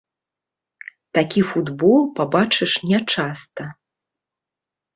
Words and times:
Такі 1.17 1.41
футбол 1.49 2.01
пабачыш 2.21 2.73
нячаста. 2.95 3.63